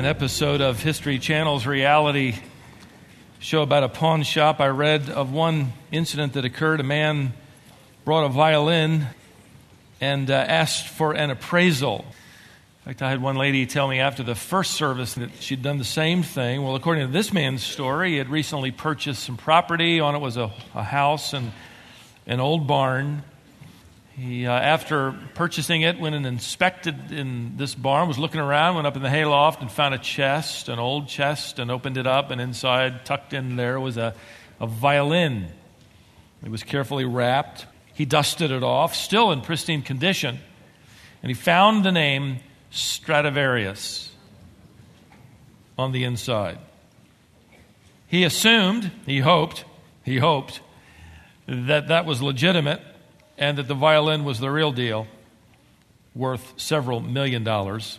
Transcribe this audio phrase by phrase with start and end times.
[0.00, 2.34] an episode of History Channel's reality
[3.38, 4.58] show about a pawn shop.
[4.58, 6.80] I read of one incident that occurred.
[6.80, 7.34] A man
[8.06, 9.08] brought a violin
[10.00, 12.06] and uh, asked for an appraisal.
[12.06, 15.76] In fact, I had one lady tell me after the first service that she'd done
[15.76, 16.62] the same thing.
[16.62, 20.00] Well, according to this man's story, he had recently purchased some property.
[20.00, 21.52] On it was a, a house and
[22.26, 23.22] an old barn.
[24.20, 28.86] He, uh, after purchasing it, went and inspected in this barn, was looking around, went
[28.86, 32.30] up in the hayloft and found a chest, an old chest, and opened it up.
[32.30, 34.14] And inside, tucked in there, was a,
[34.60, 35.48] a violin.
[36.44, 37.64] It was carefully wrapped.
[37.94, 40.38] He dusted it off, still in pristine condition.
[41.22, 44.12] And he found the name Stradivarius
[45.78, 46.58] on the inside.
[48.06, 49.64] He assumed, he hoped,
[50.04, 50.60] he hoped
[51.46, 52.82] that that was legitimate
[53.40, 55.08] and that the violin was the real deal,
[56.14, 57.98] worth several million dollars.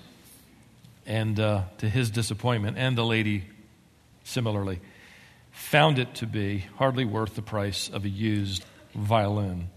[1.06, 3.44] And uh, to his disappointment, and the lady
[4.24, 4.80] similarly,
[5.52, 9.70] found it to be hardly worth the price of a used violin.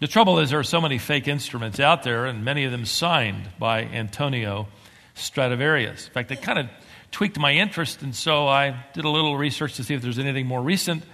[0.00, 2.84] The trouble is, there are so many fake instruments out there, and many of them
[2.84, 4.68] signed by Antonio
[5.14, 6.06] Stradivarius.
[6.06, 6.68] In fact, they kind of
[7.10, 10.46] tweaked my interest, and so I did a little research to see if there's anything
[10.46, 11.04] more recent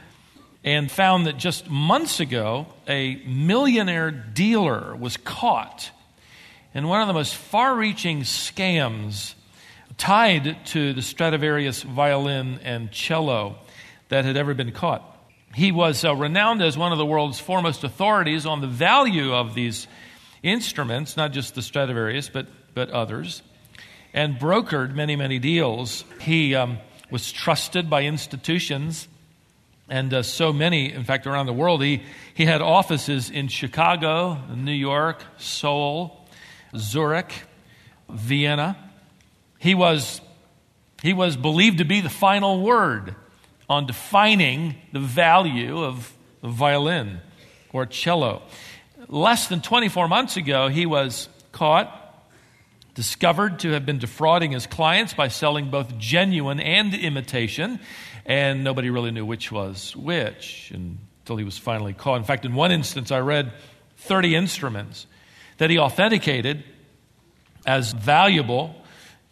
[0.65, 5.91] and found that just months ago, a millionaire dealer was caught
[6.73, 9.35] in one of the most far reaching scams
[9.99, 13.57] tied to the Stradivarius violin and cello
[14.09, 15.03] that had ever been caught.
[15.55, 19.55] He was uh, renowned as one of the world's foremost authorities on the value of
[19.55, 19.87] these
[20.43, 23.43] instruments, not just the Stradivarius, but, but others,
[24.13, 26.05] and brokered many, many deals.
[26.21, 26.79] He um,
[27.11, 29.07] was trusted by institutions
[29.95, 31.81] and uh, so many, in fact, around the world.
[31.81, 32.03] He,
[32.35, 36.27] he had offices in Chicago, New York, Seoul,
[36.77, 37.33] Zurich,
[38.11, 38.77] Vienna.
[39.57, 40.21] He was,
[41.01, 43.15] he was believed to be the final word
[43.69, 47.21] on defining the value of the violin
[47.73, 48.43] or cello.
[49.07, 52.27] Less than 24 months ago, he was caught,
[52.95, 57.79] discovered to have been defrauding his clients by selling both genuine and imitation
[58.27, 62.17] and nobody really knew which was which until he was finally caught.
[62.17, 63.53] In fact, in one instance, I read
[63.99, 65.07] 30 instruments
[65.59, 66.65] that he authenticated
[67.67, 68.75] as valuable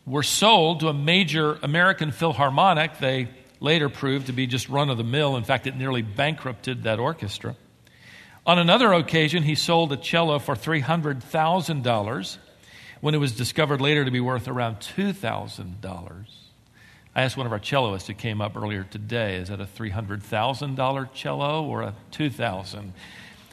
[0.07, 2.99] were sold to a major American Philharmonic.
[2.99, 3.29] They
[3.61, 5.37] later proved to be just run of the mill.
[5.37, 7.57] In fact, it nearly bankrupted that orchestra.
[8.45, 12.39] On another occasion, he sold a cello for $300,000
[13.01, 16.42] when it was discovered later to be worth around $2,000.
[17.15, 21.13] I asked one of our cellists who came up earlier today, is that a $300,000
[21.13, 22.93] cello or a 2000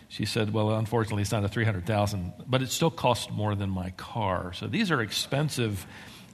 [0.08, 3.92] She said, well, unfortunately, it's not a 300000 but it still costs more than my
[3.92, 4.54] car.
[4.54, 5.86] So these are expensive,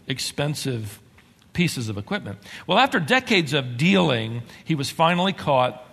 [0.08, 1.02] expensive
[1.53, 2.40] pieces of equipment.
[2.68, 5.84] Well, after decades of dealing, he was finally caught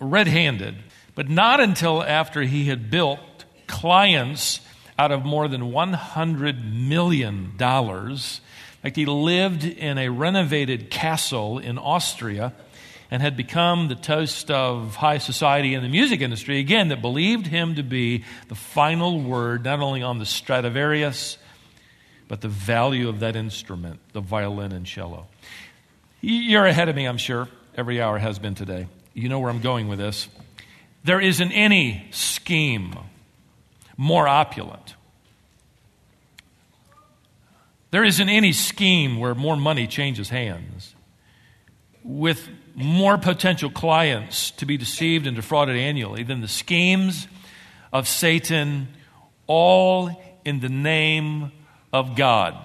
[0.00, 0.76] red handed,
[1.14, 3.20] but not until after he had built
[3.66, 4.60] clients
[4.98, 7.54] out of more than $100 million
[8.82, 12.52] fact, he lived in a renovated castle in Austria
[13.10, 17.46] and had become the toast of high society in the music industry, again, that believed
[17.46, 21.38] him to be the final word, not only on the Stradivarius,
[22.28, 25.26] but the value of that instrument, the violin and cello.
[26.20, 27.48] You're ahead of me, I'm sure.
[27.74, 28.88] Every hour has been today.
[29.14, 30.28] You know where I'm going with this.
[31.04, 32.94] There isn't any scheme
[33.96, 34.94] more opulent
[37.90, 40.94] there isn't any scheme where more money changes hands
[42.04, 47.26] with more potential clients to be deceived and defrauded annually than the schemes
[47.92, 48.88] of Satan,
[49.46, 51.50] all in the name
[51.92, 52.56] of God.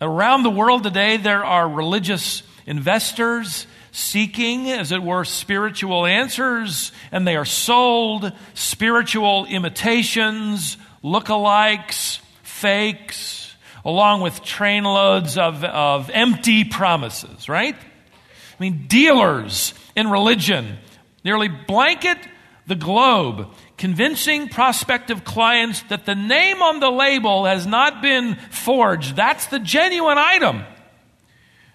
[0.00, 7.26] Around the world today, there are religious investors seeking, as it were, spiritual answers, and
[7.26, 13.45] they are sold spiritual imitations, lookalikes, fakes
[13.86, 17.76] along with trainloads of, of empty promises, right?
[17.76, 20.78] I mean, dealers in religion
[21.24, 22.18] nearly blanket
[22.66, 29.14] the globe, convincing prospective clients that the name on the label has not been forged.
[29.14, 30.64] That's the genuine item.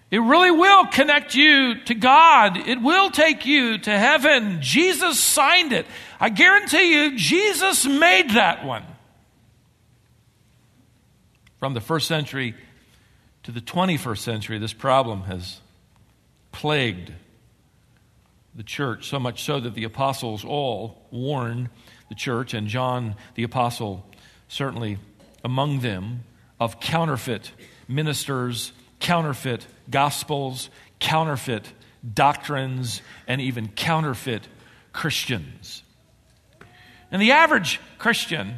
[0.10, 2.58] It really will connect you to God.
[2.58, 4.58] It will take you to heaven.
[4.62, 5.86] Jesus signed it.
[6.20, 8.84] I guarantee you, Jesus made that one.
[11.62, 12.56] From the first century
[13.44, 15.62] to the 21st century, this problem has
[16.52, 17.14] plagued
[18.56, 21.70] the church, so much so that the apostles all warn
[22.10, 24.04] the church, and John the apostle
[24.48, 24.98] certainly
[25.44, 26.24] among them,
[26.60, 27.52] of counterfeit
[27.88, 31.74] ministers, counterfeit gospels, counterfeit
[32.12, 34.48] doctrines, and even counterfeit
[34.94, 35.84] Christians.
[37.12, 38.58] And the average Christian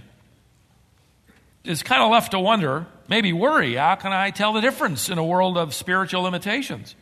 [1.64, 5.18] is kind of left to wonder, maybe worry, how can I tell the difference in
[5.18, 6.96] a world of spiritual limitations?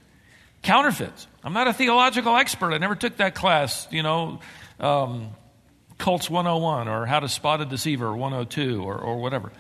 [0.62, 1.28] Counterfeits.
[1.44, 2.74] I'm not a theological expert.
[2.74, 4.40] I never took that class, you know,
[4.80, 5.32] um,
[5.98, 9.52] Cults 101 or How to Spot a Deceiver 102 or, or whatever.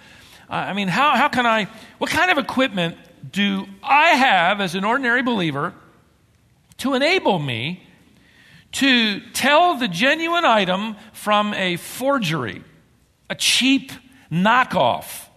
[0.49, 1.67] I mean, how, how can I,
[1.97, 2.97] what kind of equipment
[3.31, 5.73] do I have as an ordinary believer
[6.79, 7.87] to enable me
[8.73, 12.63] to tell the genuine item from a forgery,
[13.29, 13.91] a cheap
[14.31, 15.27] knockoff,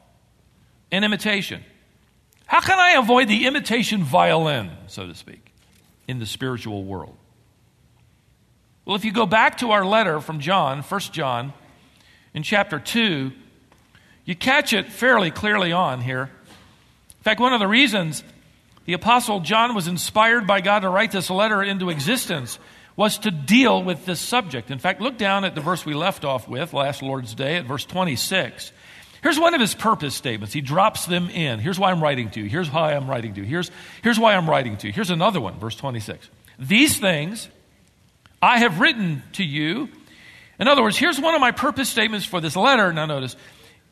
[0.93, 1.63] an imitation?
[2.47, 5.53] How can I avoid the imitation violin, so to speak,
[6.07, 7.17] in the spiritual world?
[8.85, 11.53] Well, if you go back to our letter from John, 1 John,
[12.35, 13.33] in chapter 2,
[14.27, 16.25] you catch it fairly clearly on here.
[16.25, 18.23] In fact, one of the reasons
[18.85, 22.59] the Apostle John was inspired by God to write this letter into existence
[22.97, 24.71] was to deal with this subject.
[24.71, 27.65] In fact, look down at the verse we left off with last Lord's Day at
[27.65, 28.73] verse 26.
[29.25, 30.53] Here's one of his purpose statements.
[30.53, 31.59] He drops them in.
[31.59, 32.47] Here's why I'm writing to you.
[32.51, 33.47] Here's why I'm writing to you.
[33.47, 33.71] Here's,
[34.03, 34.93] here's why I'm writing to you.
[34.93, 36.29] Here's another one, verse 26.
[36.59, 37.49] These things
[38.43, 39.89] I have written to you.
[40.61, 42.93] In other words, here's one of my purpose statements for this letter.
[42.93, 43.35] Now, notice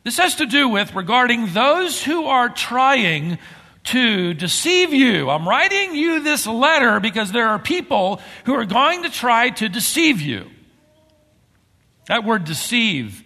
[0.03, 3.39] this has to do with regarding those who are trying
[3.85, 5.31] to deceive you.
[5.31, 9.67] I'm writing you this letter because there are people who are going to try to
[9.67, 10.51] deceive you.
[12.05, 13.22] That word deceive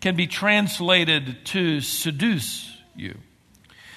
[0.00, 3.16] can be translated to seduce you.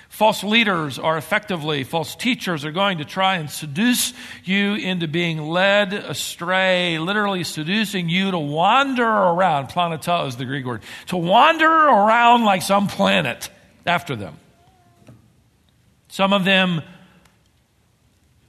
[0.09, 4.13] False leaders are effectively, false teachers are going to try and seduce
[4.43, 9.69] you into being led astray, literally seducing you to wander around.
[9.69, 10.83] Planeta is the Greek word.
[11.07, 13.49] To wander around like some planet
[13.87, 14.37] after them.
[16.09, 16.83] Some of them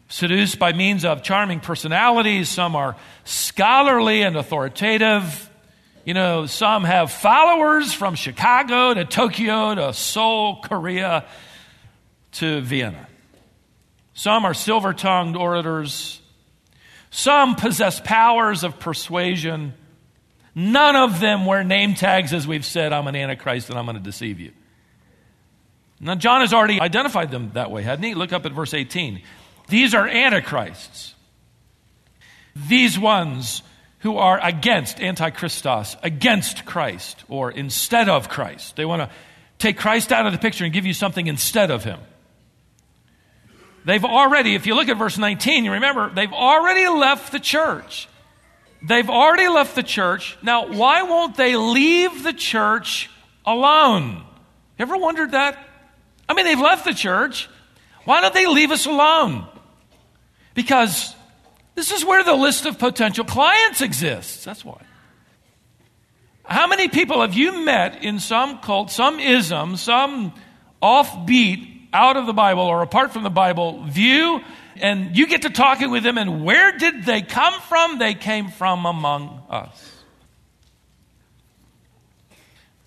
[0.09, 5.49] seduced by means of charming personalities, some are scholarly and authoritative.
[6.05, 11.25] You know, some have followers from Chicago to Tokyo to Seoul, Korea
[12.33, 13.09] to Vienna.
[14.13, 16.21] Some are silver tongued orators.
[17.11, 19.73] Some possess powers of persuasion.
[20.55, 23.97] None of them wear name tags, as we've said, I'm an antichrist and I'm going
[23.97, 24.53] to deceive you.
[26.01, 28.15] Now, John has already identified them that way, hadn't he?
[28.15, 29.23] Look up at verse 18.
[29.69, 31.15] These are antichrists.
[32.55, 33.63] These ones
[34.05, 38.77] who are against antichristos, against Christ, or instead of Christ.
[38.77, 39.09] They want to
[39.59, 41.99] take Christ out of the picture and give you something instead of him.
[43.87, 48.07] They've already, if you look at verse 19, you remember, they've already left the church.
[48.83, 50.37] They've already left the church.
[50.43, 53.09] Now, why won't they leave the church
[53.47, 54.17] alone?
[54.79, 55.59] You ever wondered that?
[56.29, 57.49] I mean, they've left the church.
[58.05, 59.47] Why don't they leave us alone?
[60.53, 61.15] Because
[61.75, 64.45] this is where the list of potential clients exists.
[64.45, 64.81] That's why.
[66.45, 70.35] How many people have you met in some cult, some ism, some
[70.83, 74.41] offbeat out of the Bible or apart from the Bible view,
[74.77, 77.99] and you get to talking with them, and where did they come from?
[77.99, 79.93] They came from among us.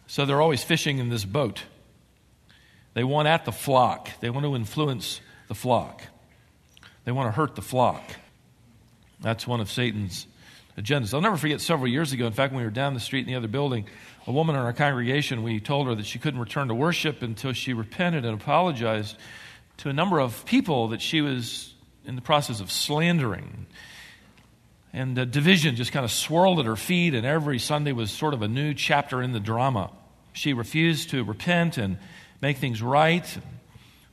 [0.08, 1.64] So they're always fishing in this boat.
[2.94, 6.02] They want at the flock, they want to influence the flock,
[7.06, 8.04] they want to hurt the flock.
[9.20, 10.28] That's one of Satan's
[10.78, 11.14] agendas.
[11.14, 13.28] I'll never forget several years ago, in fact, when we were down the street in
[13.28, 13.88] the other building,
[14.28, 17.54] a woman in our congregation, we told her that she couldn't return to worship until
[17.54, 19.18] she repented and apologized
[19.78, 21.74] to a number of people that she was
[22.06, 23.66] in the process of slandering.
[24.94, 28.34] And uh, division just kind of swirled at her feet, and every Sunday was sort
[28.34, 29.92] of a new chapter in the drama.
[30.34, 31.98] She refused to repent and
[32.42, 33.38] make things right.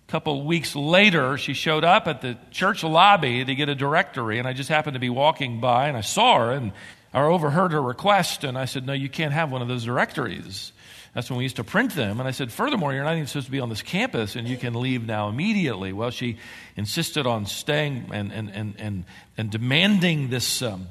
[0.06, 4.46] Couple weeks later, she showed up at the church lobby to get a directory, and
[4.46, 6.72] I just happened to be walking by, and I saw her, and
[7.12, 10.72] I overheard her request, and I said, No, you can't have one of those directories.
[11.14, 12.18] That's when we used to print them.
[12.18, 14.56] And I said, Furthermore, you're not even supposed to be on this campus, and you
[14.56, 15.92] can leave now immediately.
[15.92, 16.38] Well, she
[16.76, 19.04] insisted on staying and, and, and, and,
[19.38, 20.88] and demanding this, um,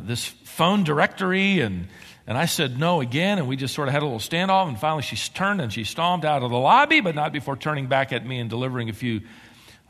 [0.00, 1.60] this phone directory.
[1.60, 1.88] And,
[2.28, 4.68] and I said no again, and we just sort of had a little standoff.
[4.68, 7.86] And finally, she turned and she stomped out of the lobby, but not before turning
[7.86, 9.22] back at me and delivering a few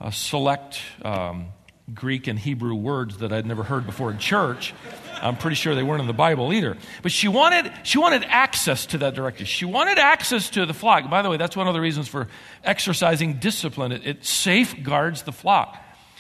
[0.01, 1.49] uh, select um,
[1.93, 4.73] Greek and Hebrew words that I'd never heard before in church.
[5.21, 6.77] I'm pretty sure they weren't in the Bible either.
[7.03, 9.47] But she wanted, she wanted access to that directory.
[9.47, 11.11] She wanted access to the flock.
[11.11, 12.29] By the way, that's one of the reasons for
[12.63, 13.91] exercising discipline.
[13.91, 15.77] It, it safeguards the flock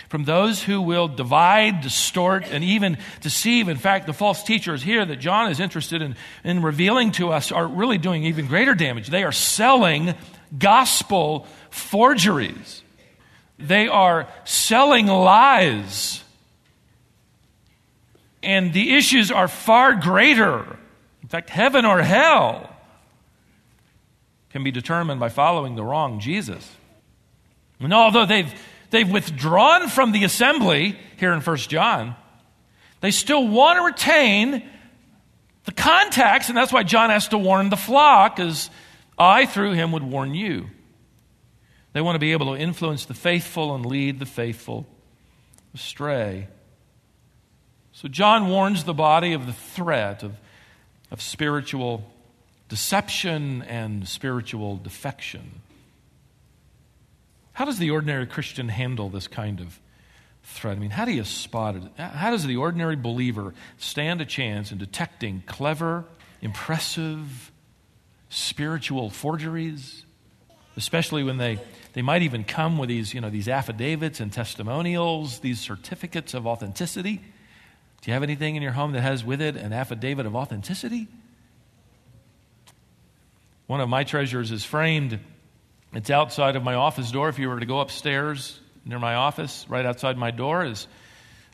[0.08, 3.68] from those who will divide, distort, and even deceive.
[3.68, 7.52] In fact, the false teachers here that John is interested in, in revealing to us
[7.52, 9.08] are really doing even greater damage.
[9.08, 10.14] They are selling
[10.56, 12.82] gospel forgeries.
[13.58, 16.22] They are selling lies.
[18.42, 20.78] And the issues are far greater.
[21.22, 22.74] In fact, heaven or hell
[24.50, 26.66] can be determined by following the wrong Jesus.
[27.80, 28.52] And although they've,
[28.90, 32.16] they've withdrawn from the assembly here in 1 John,
[33.00, 34.68] they still want to retain
[35.64, 38.71] the contacts, and that's why John has to warn the flock, as
[39.18, 40.66] I, through him, would warn you.
[41.92, 44.87] They want to be able to influence the faithful and lead the faithful
[45.75, 46.49] astray.
[47.92, 50.37] So John warns the body of the threat of,
[51.11, 52.11] of spiritual
[52.68, 55.62] deception and spiritual defection.
[57.58, 59.80] How does the ordinary Christian handle this kind of
[60.44, 60.76] threat?
[60.76, 61.82] I mean, how do you spot it?
[61.96, 66.04] How does the ordinary believer stand a chance in detecting clever,
[66.40, 67.50] impressive,
[68.28, 70.04] spiritual forgeries?
[70.76, 71.58] Especially when they,
[71.94, 76.46] they might even come with these, you know, these affidavits and testimonials, these certificates of
[76.46, 77.16] authenticity.
[77.16, 77.22] Do
[78.04, 81.08] you have anything in your home that has with it an affidavit of authenticity?
[83.66, 85.18] One of my treasures is framed.
[85.95, 87.30] It's outside of my office door.
[87.30, 90.87] If you were to go upstairs near my office, right outside my door, is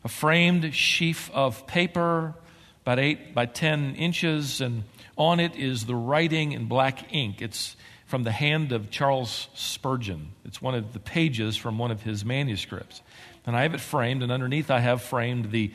[0.03, 2.35] a framed sheaf of paper,
[2.83, 4.83] about eight by ten inches, and
[5.17, 7.41] on it is the writing in black ink.
[7.41, 7.77] It's
[8.07, 10.33] from the hand of Charles Spurgeon.
[10.45, 13.03] It's one of the pages from one of his manuscripts.
[13.47, 15.73] And I have it framed, and underneath I have framed the,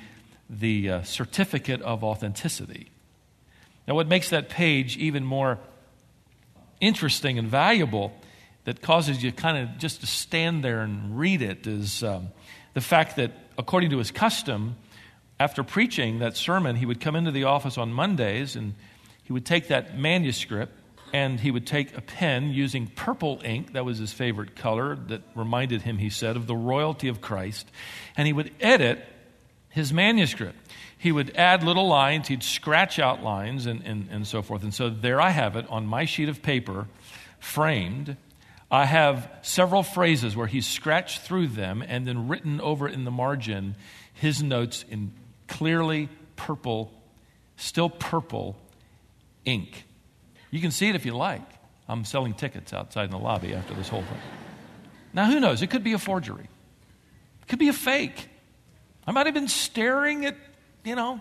[0.50, 2.89] the uh, certificate of authenticity.
[3.88, 5.60] Now, what makes that page even more
[6.82, 8.13] interesting and valuable
[8.70, 12.28] that causes you kind of just to stand there and read it is um,
[12.76, 14.76] the fact that, according to his custom,
[15.40, 18.76] after preaching that sermon, he would come into the office on Mondays and
[19.24, 20.72] he would take that manuscript
[21.12, 25.24] and he would take a pen using purple ink, that was his favorite color, that
[25.34, 27.72] reminded him, he said, of the royalty of Christ,
[28.16, 29.04] and he would edit
[29.70, 30.60] his manuscript.
[30.96, 34.62] He would add little lines, he'd scratch out lines, and, and, and so forth.
[34.62, 36.86] And so there I have it on my sheet of paper,
[37.40, 38.16] framed.
[38.72, 43.12] I have several phrases where he's scratched through them and then written over in the
[43.12, 43.76] margin
[44.14, 45.12] his notes in
[45.48, 46.92] clearly purple,
[47.58, 48.56] still purple
[49.46, 49.86] ink.
[50.52, 51.42] You can see it if you like.
[51.88, 54.20] I'm selling tickets outside in the lobby after this whole thing.
[55.14, 55.64] Now, who knows?
[55.64, 56.48] It could be a forgery,
[57.42, 58.28] it could be a fake.
[59.08, 60.36] I might have been staring at,
[60.84, 61.20] you know,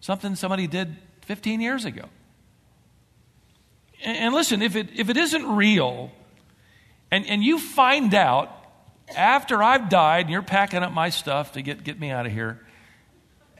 [0.00, 2.02] something somebody did 15 years ago.
[4.04, 6.10] And, and listen, if it, if it isn't real,
[7.10, 8.50] and, and you find out
[9.16, 12.32] after I've died and you're packing up my stuff to get, get me out of
[12.32, 12.60] here,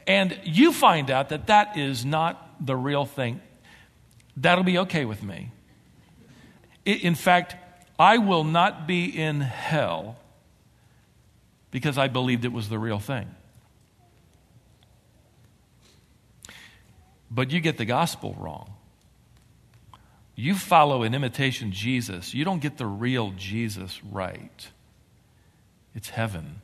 [0.05, 3.41] and you find out that that is not the real thing,
[4.35, 5.51] that'll be okay with me.
[6.85, 7.55] In fact,
[7.99, 10.17] I will not be in hell
[11.71, 13.27] because I believed it was the real thing.
[17.29, 18.76] But you get the gospel wrong.
[20.39, 24.67] You follow an imitation Jesus, you don't get the real Jesus right.
[25.95, 26.61] It's heaven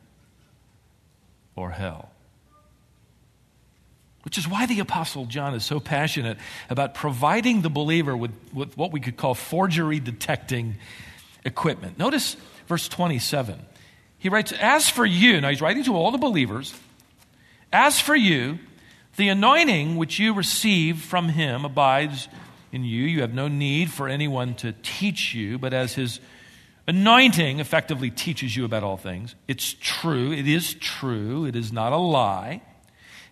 [1.56, 2.12] or hell.
[4.22, 6.38] Which is why the Apostle John is so passionate
[6.70, 10.76] about providing the believer with, with what we could call forgery detecting
[11.44, 11.98] equipment.
[11.98, 12.36] Notice
[12.68, 13.60] verse 27.
[14.18, 16.72] He writes, As for you, now he's writing to all the believers,
[17.72, 18.60] as for you,
[19.16, 22.28] the anointing which you receive from him abides
[22.74, 23.04] in you.
[23.04, 26.18] You have no need for anyone to teach you, but as his
[26.88, 31.92] anointing effectively teaches you about all things, it's true, it is true, it is not
[31.92, 32.62] a lie.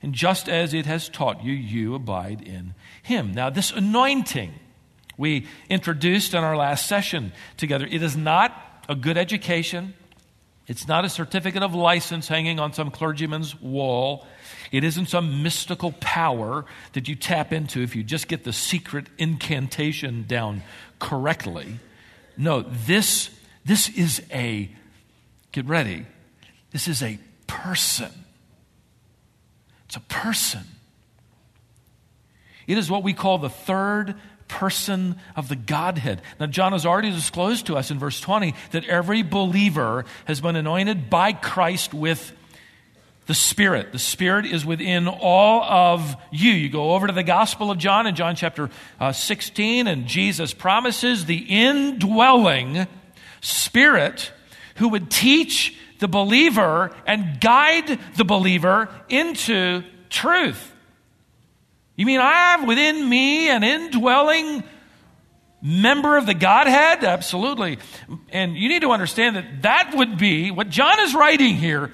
[0.01, 3.33] And just as it has taught you, you abide in him.
[3.33, 4.55] Now, this anointing
[5.19, 9.95] we introduced in our last session together, it is not a good education.
[10.67, 14.25] It's not a certificate of license hanging on some clergyman's wall.
[14.71, 19.07] It isn't some mystical power that you tap into if you just get the secret
[19.19, 20.63] incantation down
[20.99, 21.79] correctly.
[22.37, 23.31] No, this,
[23.65, 24.71] this is a,
[25.53, 26.07] get ready,
[26.71, 28.11] this is a person.
[29.87, 30.63] It's a person.
[32.67, 34.15] It is what we call the third
[34.49, 36.23] person of the Godhead.
[36.39, 40.57] Now, John has already disclosed to us in verse 20 that every believer has been
[40.57, 42.33] anointed by Christ with
[43.27, 43.93] the Spirit.
[43.93, 46.51] The Spirit is within all of you.
[46.53, 50.53] You go over to the Gospel of John in John chapter uh, 16, and Jesus
[50.53, 52.87] promises the indwelling
[53.41, 54.33] Spirit
[54.77, 60.73] who would teach the believer and guide the believer into truth.
[61.95, 64.65] You mean I have within me an indwelling
[65.63, 67.05] member of the Godhead?
[67.05, 67.79] Absolutely.
[68.31, 71.93] And you need to understand that that would be what John is writing here.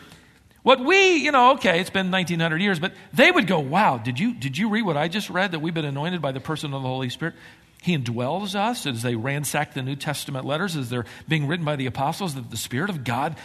[0.69, 4.21] What we, you know, okay, it's been 1900 years, but they would go, wow, did
[4.21, 6.75] you, did you read what I just read that we've been anointed by the person
[6.75, 7.37] of the Holy Spirit?
[7.81, 11.77] He indwells us as they ransack the New Testament letters, as they're being written by
[11.77, 13.37] the apostles, that the Spirit of God,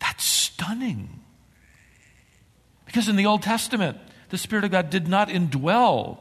[0.00, 1.20] that's stunning.
[2.86, 3.98] Because in the Old Testament,
[4.30, 6.18] the Spirit of God did not indwell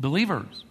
[0.00, 0.64] believers.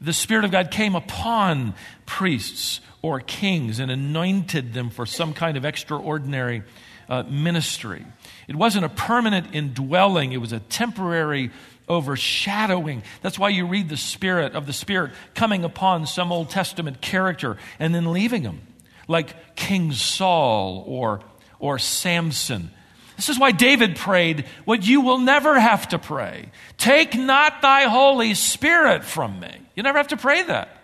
[0.00, 1.74] The Spirit of God came upon
[2.06, 6.62] priests or kings and anointed them for some kind of extraordinary
[7.08, 8.06] uh, ministry.
[8.48, 11.50] It wasn't a permanent indwelling, it was a temporary
[11.88, 13.02] overshadowing.
[13.20, 17.58] That's why you read the Spirit of the Spirit coming upon some Old Testament character
[17.78, 18.60] and then leaving them,
[19.08, 21.20] like King Saul or
[21.58, 22.70] or Samson.
[23.16, 27.82] This is why David prayed what you will never have to pray Take not thy
[27.82, 29.52] Holy Spirit from me.
[29.76, 30.81] You never have to pray that.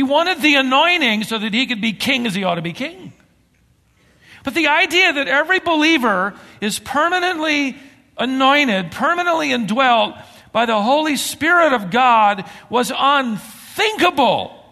[0.00, 2.72] He wanted the anointing so that he could be king as he ought to be
[2.72, 3.12] king.
[4.44, 7.76] But the idea that every believer is permanently
[8.16, 10.14] anointed, permanently indwelt
[10.52, 14.64] by the Holy Spirit of God was unthinkable.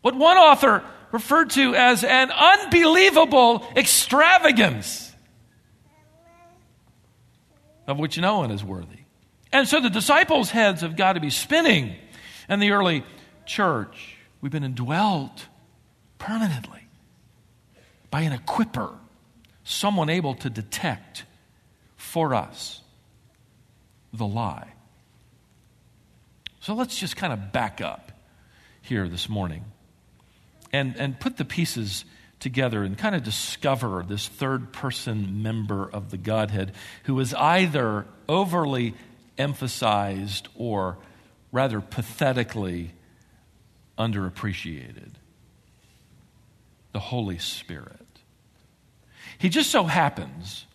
[0.00, 5.14] What one author referred to as an unbelievable extravagance
[7.86, 9.00] of which no one is worthy.
[9.52, 11.96] And so the disciples' heads have got to be spinning.
[12.48, 13.04] And the early
[13.50, 15.46] church, we've been indwelt
[16.18, 16.86] permanently
[18.10, 18.96] by an equiper,
[19.64, 21.24] someone able to detect
[21.96, 22.80] for us
[24.12, 24.72] the lie.
[26.60, 28.12] So let's just kind of back up
[28.82, 29.64] here this morning
[30.72, 32.04] and, and put the pieces
[32.38, 36.72] together and kind of discover this third person member of the Godhead
[37.04, 38.94] who is either overly
[39.36, 40.98] emphasized or
[41.50, 42.92] rather pathetically
[44.00, 45.10] underappreciated
[46.92, 48.06] the Holy Spirit.
[49.38, 50.66] He just so happens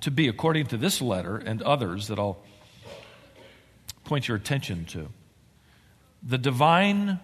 [0.00, 2.38] to be, according to this letter and others that I'll
[4.04, 5.08] point your attention to,
[6.22, 7.20] the divine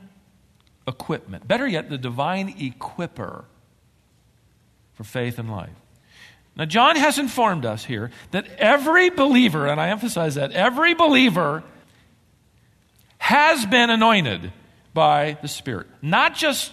[0.87, 1.46] equipment.
[1.46, 3.44] Better yet, the divine equiper
[4.94, 5.70] for faith and life.
[6.57, 11.62] Now, John has informed us here that every believer, and I emphasize that, every believer
[13.18, 14.52] has been anointed
[14.94, 15.87] by the Spirit.
[16.00, 16.72] Not just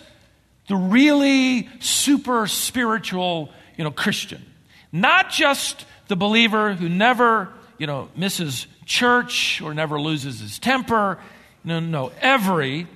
[0.68, 4.46] the really super spiritual, you know, Christian.
[4.92, 11.20] Not just the believer who never, you know, misses church or never loses his temper.
[11.64, 12.88] No, no, every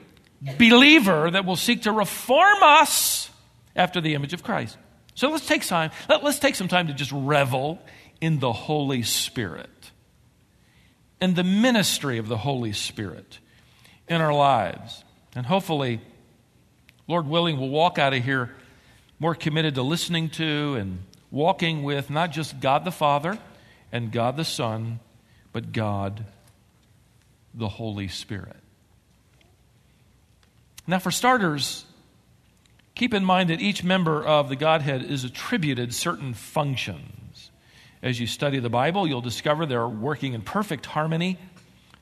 [0.58, 3.30] believer that will seek to reform us
[3.76, 4.78] after the image of Christ.
[5.16, 5.92] So let's take time.
[6.10, 7.80] Let, us take some time to just revel
[8.20, 9.70] in the Holy Spirit
[11.22, 13.40] and the ministry of the Holy Spirit
[14.08, 15.03] in our lives.
[15.36, 16.00] And hopefully,
[17.08, 18.56] Lord willing, we'll walk out of here
[19.19, 21.00] more committed to listening to and
[21.32, 23.38] walking with not just God the Father
[23.91, 25.00] and God the Son,
[25.52, 26.26] but God
[27.54, 28.58] the Holy Spirit.
[30.86, 31.86] Now, for starters,
[32.96, 37.52] keep in mind that each member of the Godhead is attributed certain functions.
[38.02, 41.38] As you study the Bible, you'll discover they're working in perfect harmony,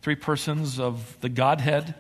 [0.02, 1.94] three persons of the Godhead.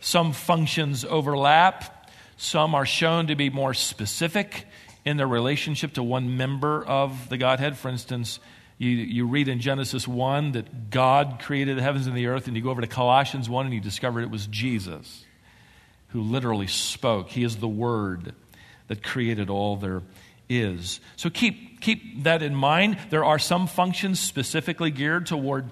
[0.00, 4.66] Some functions overlap, some are shown to be more specific
[5.04, 7.76] in their relationship to one member of the Godhead.
[7.76, 8.38] For instance,
[8.78, 12.56] you, you read in Genesis 1 that God created the heavens and the earth, and
[12.56, 15.24] you go over to Colossians 1 and you discover it was Jesus
[16.08, 17.28] who literally spoke.
[17.28, 18.34] He is the Word
[18.86, 20.02] that created all there
[20.48, 21.00] is.
[21.16, 22.98] So keep, keep that in mind.
[23.10, 25.70] There are some functions specifically geared toward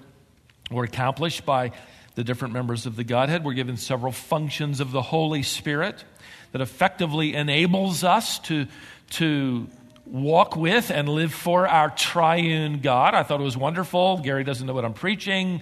[0.69, 1.71] or accomplished by
[2.17, 3.45] the different members of the Godhead.
[3.45, 6.03] We're given several functions of the Holy Spirit
[6.51, 8.65] that effectively enables us to,
[9.11, 9.67] to
[10.07, 13.13] walk with and live for our triune God.
[13.13, 14.17] I thought it was wonderful.
[14.17, 15.61] Gary doesn't know what I'm preaching.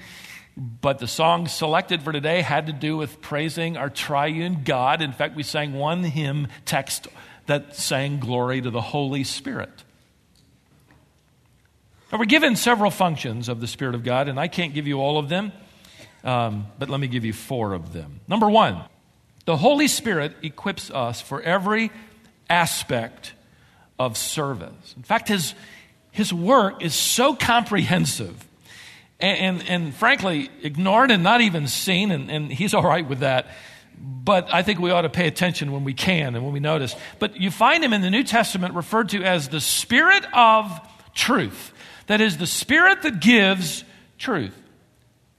[0.56, 5.02] But the song selected for today had to do with praising our triune God.
[5.02, 7.10] In fact, we sang one hymn text
[7.48, 9.84] that sang glory to the Holy Spirit.
[12.14, 15.02] Now, we're given several functions of the Spirit of God, and I can't give you
[15.02, 15.52] all of them,
[16.26, 18.20] um, but let me give you four of them.
[18.28, 18.82] Number one,
[19.46, 21.92] the Holy Spirit equips us for every
[22.50, 23.34] aspect
[23.98, 24.94] of service.
[24.98, 25.54] In fact, his,
[26.12, 28.48] his work is so comprehensive
[29.20, 33.20] and, and, and, frankly, ignored and not even seen, and, and he's all right with
[33.20, 33.48] that.
[33.98, 36.94] But I think we ought to pay attention when we can and when we notice.
[37.18, 40.82] But you find him in the New Testament referred to as the Spirit of
[41.14, 41.72] truth.
[42.08, 43.86] That is, the Spirit that gives
[44.18, 44.54] truth.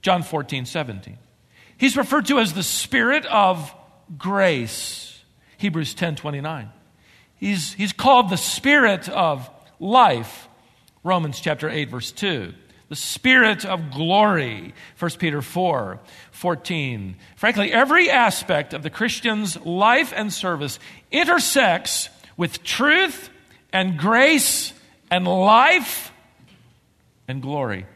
[0.07, 1.19] John 14, 17.
[1.79, 3.75] He's referred to as the Spirit of
[4.17, 5.21] grace.
[5.57, 6.71] Hebrews 10, 29.
[7.35, 10.47] He's, he's called the Spirit of life.
[11.03, 12.55] Romans chapter 8, verse 2
[12.89, 15.99] the spirit of glory 1 peter 4
[16.31, 20.79] 14 frankly every aspect of the christian's life and service
[21.11, 23.29] intersects with truth
[23.73, 24.73] and grace
[25.11, 26.13] and life
[27.27, 27.87] and glory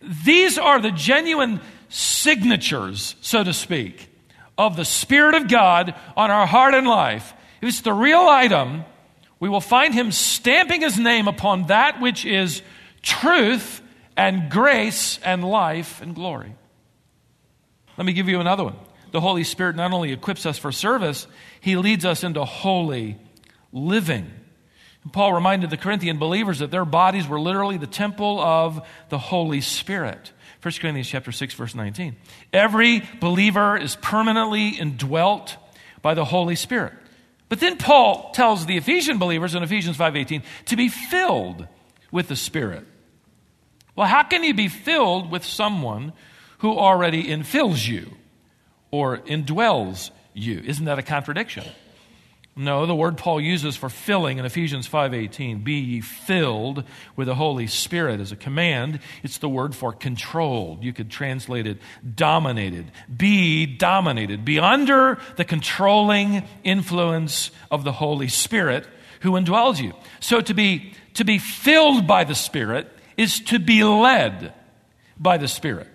[0.00, 4.08] these are the genuine signatures so to speak
[4.56, 8.84] of the spirit of god on our heart and life if it's the real item
[9.40, 12.62] we will find him stamping his name upon that which is
[13.02, 13.82] truth
[14.16, 16.54] and grace and life and glory.
[17.96, 18.76] Let me give you another one.
[19.10, 21.26] The Holy Spirit not only equips us for service,
[21.60, 23.18] He leads us into holy
[23.72, 24.30] living.
[25.04, 29.18] And Paul reminded the Corinthian believers that their bodies were literally the temple of the
[29.18, 30.32] Holy Spirit.
[30.62, 32.16] 1 Corinthians chapter 6 verse 19.
[32.52, 35.56] Every believer is permanently indwelt
[36.02, 36.92] by the Holy Spirit.
[37.48, 41.66] But then Paul tells the Ephesian believers in Ephesians 5:18 to be filled
[42.10, 42.86] with the Spirit.
[43.94, 46.12] Well, how can you be filled with someone
[46.58, 48.16] who already infills you
[48.90, 50.62] or indwells you?
[50.64, 51.64] Isn't that a contradiction?
[52.54, 56.84] No, the word Paul uses for filling in Ephesians 5:18, be ye filled
[57.16, 60.84] with the Holy Spirit as a command, it's the word for controlled.
[60.84, 61.80] You could translate it
[62.14, 62.92] dominated.
[63.14, 64.44] Be dominated.
[64.44, 68.86] Be under the controlling influence of the Holy Spirit
[69.20, 69.94] who indwells you.
[70.20, 72.86] So to be to be filled by the Spirit
[73.16, 74.52] is to be led
[75.18, 75.88] by the Spirit.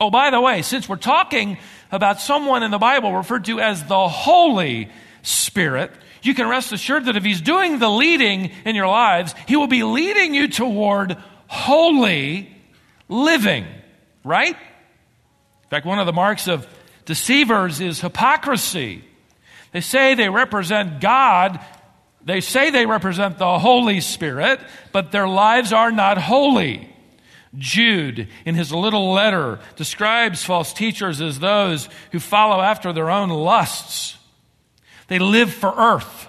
[0.00, 1.58] Oh, by the way, since we're talking
[1.92, 4.88] about someone in the Bible referred to as the Holy
[5.28, 9.56] Spirit, you can rest assured that if He's doing the leading in your lives, He
[9.56, 12.54] will be leading you toward holy
[13.08, 13.66] living,
[14.24, 14.56] right?
[14.56, 16.66] In fact, one of the marks of
[17.04, 19.04] deceivers is hypocrisy.
[19.72, 21.60] They say they represent God
[22.28, 24.60] they say they represent the Holy Spirit,
[24.92, 26.94] but their lives are not holy.
[27.56, 33.30] Jude, in his little letter, describes false teachers as those who follow after their own
[33.30, 34.18] lusts.
[35.08, 36.28] They live for earth,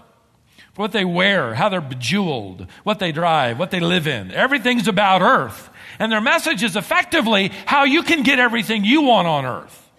[0.74, 4.32] for what they wear, how they're bejeweled, what they drive, what they live in.
[4.32, 5.70] Everything's about earth.
[6.00, 9.90] And their message is effectively how you can get everything you want on earth.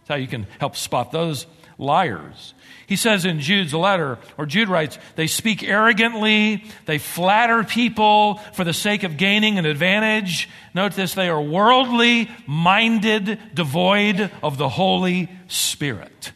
[0.00, 1.46] That's how you can help spot those
[1.78, 2.54] liars.
[2.86, 8.62] He says in Jude's letter, or Jude writes, they speak arrogantly, they flatter people for
[8.62, 10.48] the sake of gaining an advantage.
[10.72, 16.32] Note this, they are worldly minded, devoid of the Holy Spirit.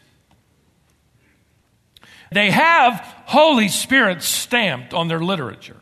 [2.33, 5.77] They have Holy Spirit stamped on their literature.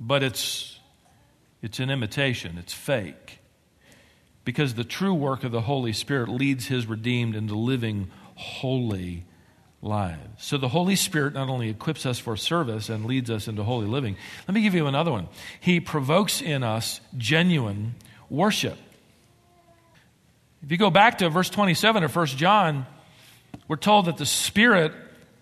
[0.00, 0.78] But it's,
[1.62, 3.38] it's an imitation, it's fake.
[4.44, 9.24] Because the true work of the Holy Spirit leads his redeemed into living holy
[9.82, 10.44] lives.
[10.44, 13.86] So the Holy Spirit not only equips us for service and leads us into holy
[13.86, 15.28] living, let me give you another one.
[15.60, 17.94] He provokes in us genuine
[18.30, 18.78] worship.
[20.62, 22.86] If you go back to verse 27 of 1 John,
[23.68, 24.92] we're told that the Spirit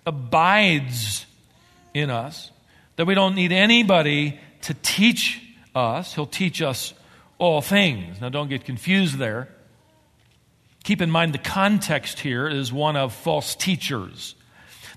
[0.04, 1.26] abides
[1.94, 2.50] in us,
[2.96, 5.40] that we don't need anybody to teach
[5.74, 6.14] us.
[6.14, 6.94] He'll teach us
[7.38, 8.20] all things.
[8.20, 9.48] Now, don't get confused there.
[10.84, 14.34] Keep in mind the context here is one of false teachers.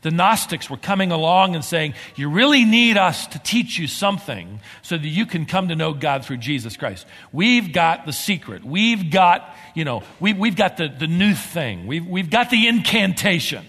[0.01, 4.62] The Gnostics were coming along and saying, You really need us to teach you something
[4.81, 7.05] so that you can come to know God through Jesus Christ.
[7.31, 8.63] We've got the secret.
[8.63, 11.85] We've got, you know, we, we've got the, the new thing.
[11.85, 13.65] We've, we've got the incantation.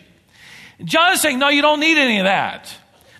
[0.84, 2.72] John is saying, No, you don't need any of that.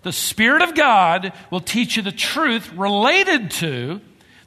[0.03, 4.01] The Spirit of God will teach you the truth related to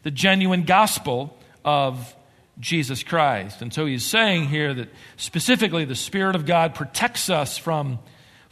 [0.03, 2.15] the genuine gospel of
[2.59, 3.61] Jesus Christ.
[3.61, 7.99] And so he's saying here that specifically the Spirit of God protects us from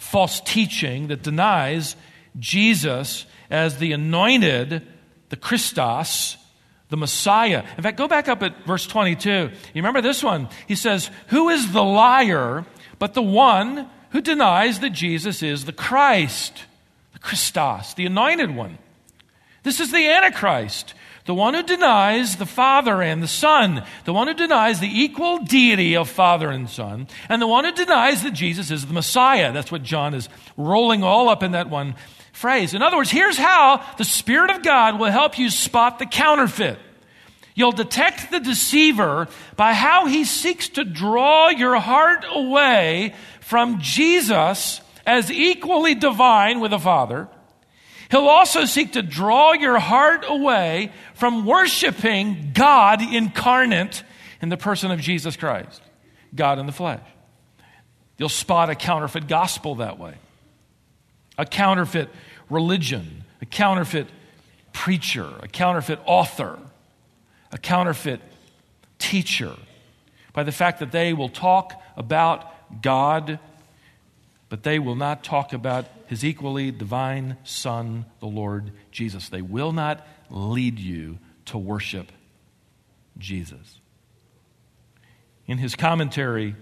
[0.01, 1.95] false teaching that denies
[2.39, 4.85] Jesus as the anointed,
[5.29, 6.37] the Christos,
[6.89, 7.63] the Messiah.
[7.77, 9.29] In fact, go back up at verse 22.
[9.29, 10.49] You remember this one?
[10.67, 12.65] He says, Who is the liar
[12.97, 16.65] but the one who denies that Jesus is the Christ,
[17.13, 18.79] the Christos, the anointed one?
[19.63, 24.27] This is the Antichrist the one who denies the Father and the Son, the one
[24.27, 28.33] who denies the equal deity of Father and Son, and the one who denies that
[28.33, 29.51] Jesus is the Messiah.
[29.51, 31.95] That's what John is rolling all up in that one
[32.33, 32.73] phrase.
[32.73, 36.79] In other words, here's how the Spirit of God will help you spot the counterfeit.
[37.53, 44.81] You'll detect the deceiver by how he seeks to draw your heart away from Jesus
[45.05, 47.27] as equally divine with the Father
[48.11, 54.03] He'll also seek to draw your heart away from worshiping God incarnate
[54.41, 55.81] in the person of Jesus Christ,
[56.35, 57.07] God in the flesh.
[58.17, 60.15] You'll spot a counterfeit gospel that way,
[61.37, 62.09] a counterfeit
[62.49, 64.07] religion, a counterfeit
[64.73, 66.59] preacher, a counterfeit author,
[67.53, 68.19] a counterfeit
[68.99, 69.55] teacher,
[70.33, 73.39] by the fact that they will talk about God,
[74.49, 79.29] but they will not talk about his equally divine Son, the Lord Jesus.
[79.29, 82.11] They will not lead you to worship
[83.17, 83.79] Jesus.
[85.47, 86.57] In his commentary,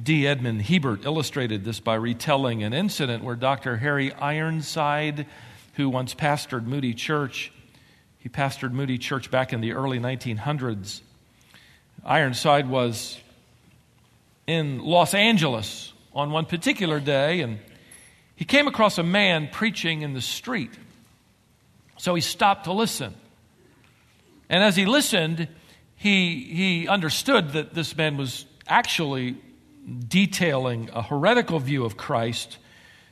[0.00, 0.26] D.
[0.26, 3.78] Edmond Hiebert illustrated this by retelling an incident where Dr.
[3.78, 5.28] Harry Ironside,
[5.76, 7.50] who once pastored Moody Church,
[8.18, 11.00] he pastored Moody Church back in the early 1900s.
[12.04, 13.18] Ironside was
[14.46, 17.60] in Los Angeles on one particular day, and
[18.36, 20.72] he came across a man preaching in the street.
[21.96, 23.14] So he stopped to listen.
[24.48, 25.48] And as he listened,
[25.96, 29.36] he, he understood that this man was actually
[30.08, 32.58] detailing a heretical view of Christ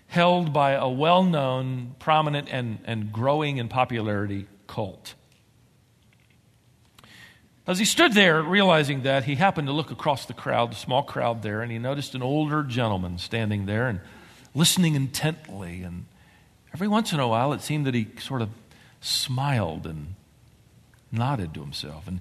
[0.09, 5.15] held by a well known, prominent, and, and growing in popularity cult.
[7.67, 11.05] As he stood there, realizing that, he happened to look across the crowd, the small
[11.05, 14.01] crowd there, and he noticed an older gentleman standing there and
[14.55, 15.83] listening intently.
[15.83, 16.07] And
[16.75, 18.51] every once in a while, it seemed that he sort of
[19.01, 20.15] smiled and
[21.11, 22.07] nodded to himself.
[22.09, 22.21] And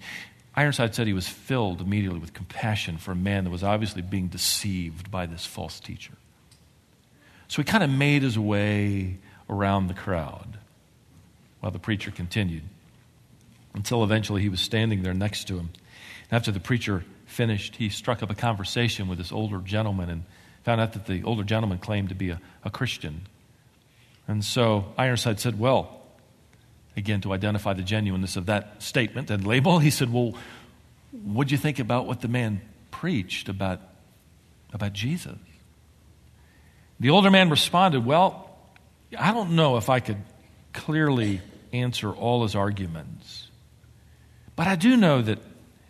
[0.55, 4.27] Ironside said he was filled immediately with compassion for a man that was obviously being
[4.27, 6.13] deceived by this false teacher.
[7.47, 9.17] So he kind of made his way
[9.49, 10.57] around the crowd
[11.59, 12.63] while the preacher continued
[13.73, 15.69] until eventually he was standing there next to him.
[16.29, 20.23] And after the preacher finished, he struck up a conversation with this older gentleman and
[20.63, 23.27] found out that the older gentleman claimed to be a, a Christian.
[24.27, 26.01] And so Ironside said, Well,
[26.95, 30.35] again, to identify the genuineness of that statement and label, he said, Well,
[31.11, 33.81] what'd you think about what the man preached about,
[34.73, 35.37] about Jesus?
[36.99, 38.49] The older man responded, Well,
[39.17, 40.21] I don't know if I could
[40.73, 41.41] clearly
[41.73, 43.49] answer all his arguments.
[44.55, 45.39] But I do know that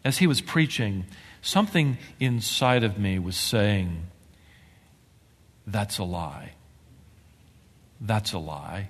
[0.03, 1.05] as he was preaching,
[1.41, 4.07] something inside of me was saying,
[5.67, 6.53] That's a lie.
[7.99, 8.89] That's a lie.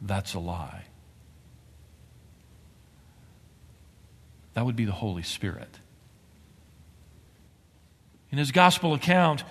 [0.00, 0.84] That's a lie.
[4.54, 5.68] That would be the Holy Spirit.
[8.30, 9.44] In his gospel account,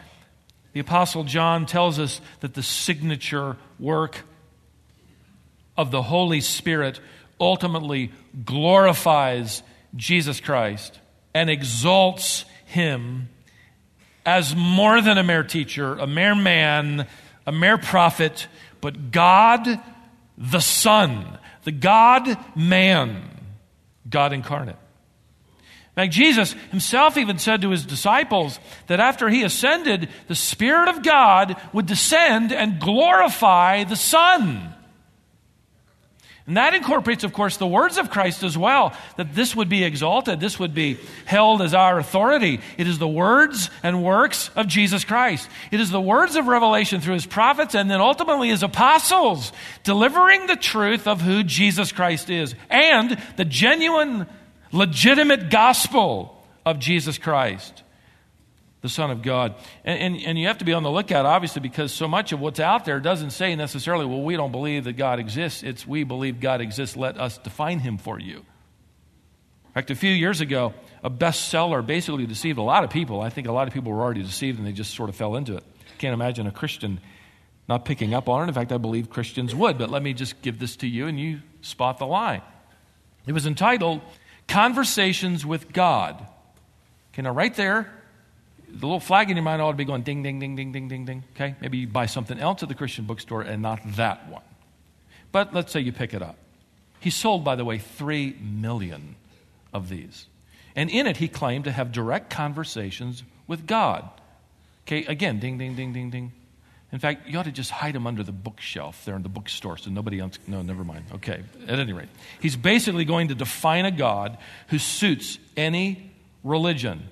[0.73, 4.23] the Apostle John tells us that the signature work
[5.77, 6.99] of the Holy Spirit
[7.39, 8.11] ultimately
[8.45, 9.63] glorifies
[9.95, 10.99] Jesus Christ
[11.33, 13.29] and exalts him
[14.25, 17.07] as more than a mere teacher, a mere man,
[17.45, 18.47] a mere prophet,
[18.81, 19.79] but God
[20.37, 23.23] the Son, the God man,
[24.09, 24.77] God incarnate.
[25.95, 31.03] Now, Jesus himself even said to his disciples that after he ascended, the Spirit of
[31.03, 34.72] God would descend and glorify the Son.
[36.45, 39.85] And that incorporates, of course, the words of Christ as well, that this would be
[39.85, 42.59] exalted, this would be held as our authority.
[42.77, 45.49] It is the words and works of Jesus Christ.
[45.71, 49.53] It is the words of revelation through his prophets and then ultimately his apostles,
[49.83, 54.27] delivering the truth of who Jesus Christ is and the genuine,
[54.73, 57.83] legitimate gospel of Jesus Christ
[58.83, 59.55] the Son of God.
[59.85, 62.41] And, and, and, you have to be on the lookout, obviously, because so much of
[62.41, 65.63] what's out there doesn't say necessarily, well, we don't believe that God exists.
[65.63, 66.97] It's we believe God exists.
[66.97, 68.39] Let us define him for you.
[68.39, 73.21] In fact, a few years ago, a bestseller basically deceived a lot of people.
[73.21, 75.37] I think a lot of people were already deceived and they just sort of fell
[75.37, 75.63] into it.
[75.97, 76.99] Can't imagine a Christian
[77.69, 78.49] not picking up on it.
[78.49, 79.77] In fact, I believe Christians would.
[79.77, 82.41] But let me just give this to you and you spot the lie.
[83.25, 84.01] It was entitled
[84.49, 86.27] Conversations with God.
[87.13, 88.02] Okay, now right there,
[88.73, 90.87] the little flag in your mind ought to be going ding, ding, ding, ding, ding,
[90.87, 91.23] ding, ding.
[91.35, 91.55] Okay?
[91.61, 94.41] Maybe you buy something else at the Christian bookstore and not that one.
[95.31, 96.37] But let's say you pick it up.
[96.99, 99.15] He sold, by the way, three million
[99.73, 100.25] of these.
[100.75, 104.09] And in it, he claimed to have direct conversations with God.
[104.87, 106.31] Okay, again, ding, ding, ding, ding, ding.
[106.91, 109.77] In fact, you ought to just hide them under the bookshelf there in the bookstore
[109.77, 110.37] so nobody else.
[110.47, 111.05] No, never mind.
[111.15, 112.09] Okay, at any rate,
[112.39, 116.11] he's basically going to define a God who suits any
[116.43, 117.09] religion.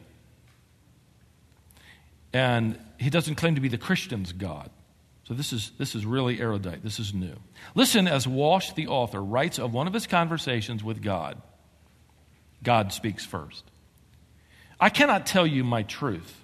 [2.34, 4.70] And he doesn't claim to be the Christian's God.
[5.24, 6.84] So this is, this is really erudite.
[6.84, 7.36] This is new.
[7.76, 11.41] Listen as Walsch, the author, writes of one of his conversations with God.
[12.63, 13.63] God speaks first.
[14.80, 16.44] I cannot tell you my truth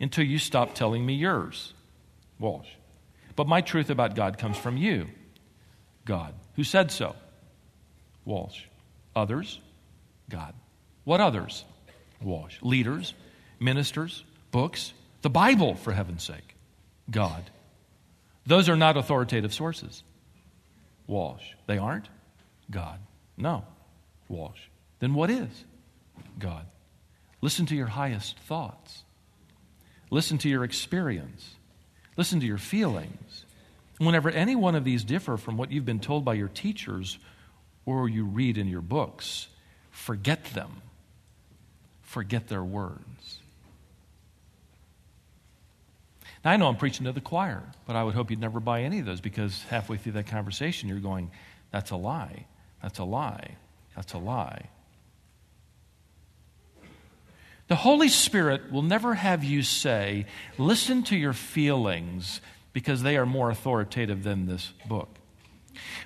[0.00, 1.74] until you stop telling me yours,
[2.40, 2.68] Walsch.
[3.36, 5.06] But my truth about God comes from you.
[6.04, 6.34] God.
[6.56, 7.14] Who said so?
[8.26, 8.64] Walsch.
[9.14, 9.60] Others?
[10.28, 10.54] God.
[11.04, 11.64] What others?
[12.24, 12.54] Walsch.
[12.62, 13.14] Leaders,
[13.60, 16.56] ministers, books, the Bible, for heaven's sake.
[17.10, 17.50] God.
[18.46, 20.02] Those are not authoritative sources.
[21.08, 21.54] Walsch.
[21.66, 22.08] They aren't?
[22.70, 23.00] God.
[23.36, 23.64] No.
[24.30, 24.68] Walsch.
[25.00, 25.64] Then what is?
[26.38, 26.66] God.
[27.40, 29.04] Listen to your highest thoughts.
[30.10, 31.54] Listen to your experience.
[32.16, 33.44] Listen to your feelings.
[33.98, 37.18] Whenever any one of these differ from what you've been told by your teachers
[37.84, 39.48] or you read in your books,
[39.90, 40.82] forget them.
[42.02, 43.17] Forget their words.
[46.44, 48.82] Now, I know I'm preaching to the choir, but I would hope you'd never buy
[48.82, 51.30] any of those because halfway through that conversation, you're going,
[51.70, 52.46] that's a lie.
[52.82, 53.56] That's a lie.
[53.96, 54.68] That's a lie.
[57.66, 62.40] The Holy Spirit will never have you say, listen to your feelings
[62.72, 65.08] because they are more authoritative than this book.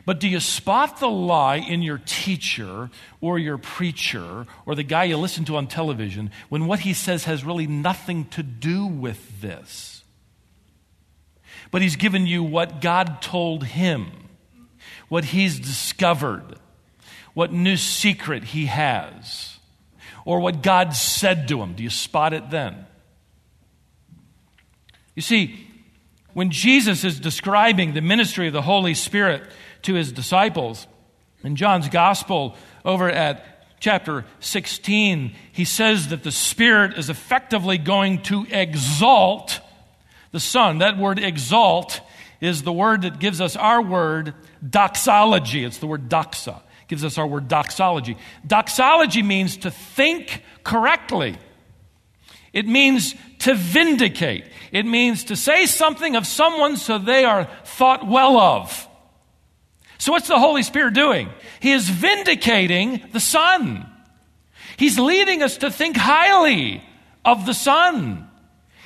[0.04, 2.90] But do you spot the lie in your teacher
[3.20, 7.24] or your preacher or the guy you listen to on television when what he says
[7.24, 9.91] has really nothing to do with this?
[11.72, 14.12] But he's given you what God told him,
[15.08, 16.44] what he's discovered,
[17.34, 19.58] what new secret he has
[20.24, 21.72] or what God said to him.
[21.72, 22.86] Do you spot it then?
[25.16, 25.66] You see,
[26.34, 29.42] when Jesus is describing the ministry of the Holy Spirit
[29.82, 30.86] to his disciples
[31.42, 32.54] in John's Gospel
[32.84, 39.60] over at chapter 16, he says that the Spirit is effectively going to exalt
[40.32, 40.78] the Son.
[40.78, 42.00] That word exalt
[42.40, 44.34] is the word that gives us our word
[44.68, 45.64] doxology.
[45.64, 48.16] It's the word doxa It gives us our word doxology.
[48.44, 51.36] Doxology means to think correctly.
[52.52, 54.44] It means to vindicate.
[54.72, 58.88] It means to say something of someone so they are thought well of.
[59.98, 61.30] So, what's the Holy Spirit doing?
[61.60, 63.86] He is vindicating the Son.
[64.76, 66.82] He's leading us to think highly
[67.24, 68.28] of the Son.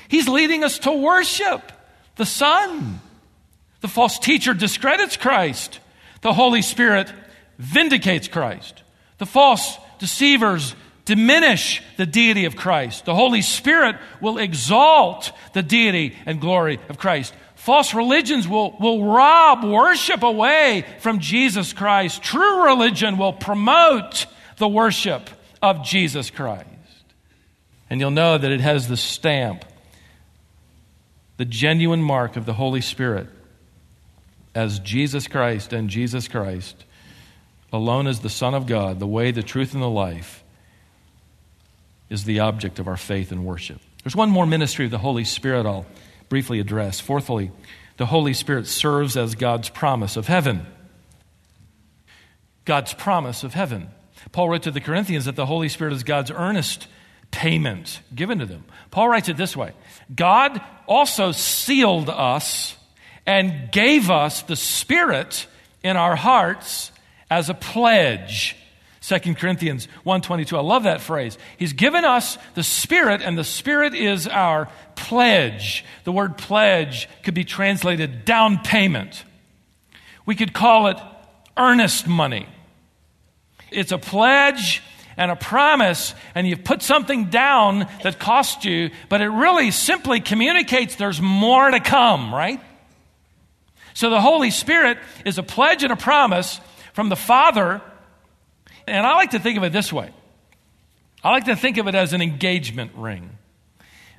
[0.09, 1.73] He's leading us to worship
[2.16, 3.01] the Son.
[3.81, 5.81] The false teacher discredits Christ.
[6.23, 7.12] The Holy Spirit
[7.59, 8.83] vindicates Christ.
[9.19, 13.05] The false deceivers diminish the deity of Christ.
[13.05, 17.33] The Holy Spirit will exalt the deity and glory of Christ.
[17.55, 22.23] False religions will, will rob worship away from Jesus Christ.
[22.23, 24.27] True religion will promote
[24.59, 25.31] the worship
[25.62, 26.66] of Jesus Christ.
[27.88, 29.64] And you'll know that it has the stamp,
[31.37, 33.29] the genuine mark of the Holy Spirit
[34.55, 36.85] as Jesus Christ and Jesus Christ
[37.72, 40.42] alone as the Son of God, the way, the truth, and the life,
[42.09, 43.81] is the object of our faith and worship.
[44.03, 45.87] There's one more ministry of the Holy Spirit I'll
[46.29, 47.01] briefly address.
[47.01, 47.51] Fourthly,
[47.96, 50.66] the Holy Spirit serves as God's promise of heaven.
[52.64, 53.88] God's promise of heaven.
[54.33, 56.88] Paul wrote to the Corinthians that the Holy Spirit is God's earnest
[57.31, 58.65] payment given to them.
[58.91, 59.73] Paul writes it this way
[60.15, 62.77] God also sealed us
[63.27, 65.47] and gave us the Spirit
[65.83, 66.93] in our hearts
[67.31, 68.57] as a pledge.
[69.01, 70.57] 2 Corinthians 1:22.
[70.57, 71.39] I love that phrase.
[71.59, 75.85] He's given us the Spirit and the Spirit is our pledge.
[76.05, 79.25] The word pledge could be translated down payment.
[80.25, 80.99] We could call it
[81.57, 82.49] earnest money.
[83.71, 84.83] It's a pledge
[85.17, 90.21] and a promise, and you've put something down that cost you, but it really simply
[90.21, 92.61] communicates there's more to come, right?
[93.95, 96.61] So the Holy Spirit is a pledge and a promise
[96.93, 97.81] from the Father.
[98.87, 100.11] And I like to think of it this way
[101.25, 103.31] I like to think of it as an engagement ring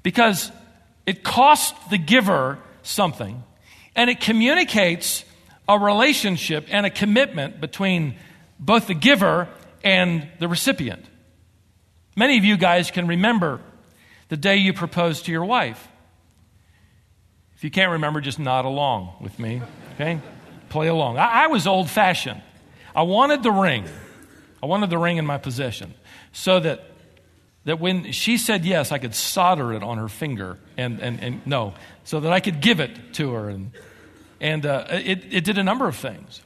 [0.04, 0.52] because
[1.06, 3.44] it costs the giver something
[3.96, 5.24] and it communicates
[5.70, 8.16] a relationship and a commitment between
[8.60, 9.48] both the giver
[9.84, 11.06] and the recipient.
[12.16, 13.62] Many of you guys can remember
[14.30, 15.88] the day you proposed to your wife.
[17.56, 19.62] If you can't remember, just nod along with me,
[19.96, 20.20] okay?
[20.70, 21.18] Play along.
[21.18, 22.42] I, I was old fashioned.
[22.96, 23.86] I wanted the ring.
[24.62, 25.94] I wanted the ring in my possession
[26.32, 26.84] so that,
[27.66, 31.48] that when she said yes, I could solder it on her finger and, and, and
[31.48, 31.74] no,
[32.04, 33.50] so that I could give it to her.
[33.50, 33.72] And,
[34.40, 36.42] and uh, it, it did a number of things.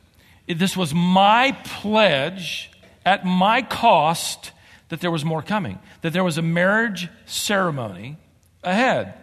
[0.48, 2.71] It, this was my pledge
[3.06, 4.52] at my cost
[4.90, 8.18] that there was more coming, that there was a marriage ceremony
[8.64, 9.14] ahead.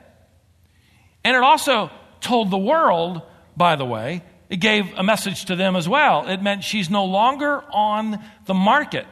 [1.24, 3.22] And it also told the world,
[3.56, 6.26] by the way, it gave a message to them as well.
[6.26, 9.06] It meant she's no longer on the market.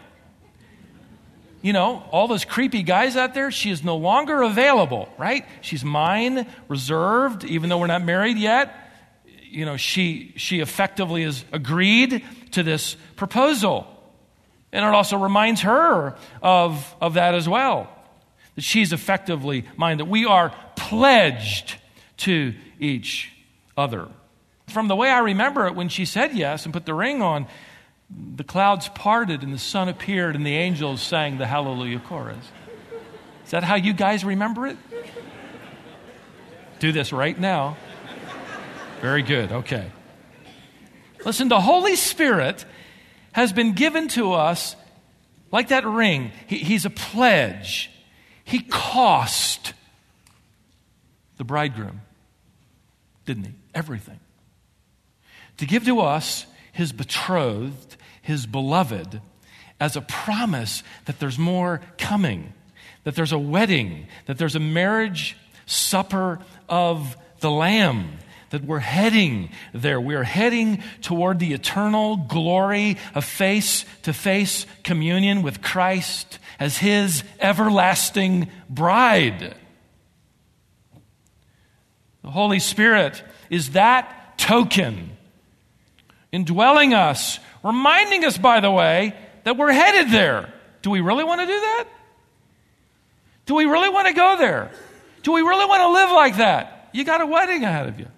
[1.61, 5.45] You know, all those creepy guys out there, she is no longer available, right?
[5.61, 8.75] She's mine, reserved, even though we're not married yet.
[9.57, 13.87] you know, she, she effectively has agreed to this proposal.
[14.77, 17.89] And it also reminds her of, of that as well.
[18.57, 21.77] That she's effectively mine, that we are pledged
[22.19, 23.33] to each
[23.75, 24.07] other.
[24.67, 27.47] From the way I remember it, when she said yes and put the ring on,
[28.11, 32.37] the clouds parted and the sun appeared and the angels sang the Hallelujah chorus.
[33.47, 34.77] Is that how you guys remember it?
[36.81, 37.79] Do this right now.
[39.01, 39.53] Very good.
[39.53, 39.91] Okay.
[41.25, 42.67] Listen, the Holy Spirit
[43.37, 44.75] has been given to us
[45.53, 46.33] like that ring.
[46.47, 47.91] He, he's a pledge.
[48.45, 49.75] He cost
[51.37, 52.01] the bridegroom,
[53.27, 53.53] didn't he?
[53.75, 54.19] Everything.
[55.59, 59.21] To give to us his betrothed, his beloved,
[59.79, 62.55] as a promise that there's more coming,
[63.05, 66.39] that there's a wedding, that there's a marriage supper
[66.71, 68.13] of the Lamb
[68.51, 70.01] that we're heading there.
[70.01, 76.79] We are heading toward the eternal glory of face to face communion with Christ as
[76.79, 79.55] His everlasting bride.
[82.23, 85.17] The Holy Spirit is that token
[86.33, 90.53] indwelling us, reminding us, by the way, that we're headed there.
[90.83, 91.85] Do we really want to do that?
[93.47, 94.71] Do we really want to go there?
[95.23, 96.91] Do we really want to live like that?
[96.93, 98.09] You got a wedding ahead of you.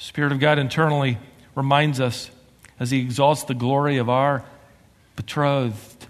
[0.00, 1.18] Spirit of God internally
[1.54, 2.30] reminds us
[2.80, 4.42] as He exalts the glory of our
[5.14, 6.06] betrothed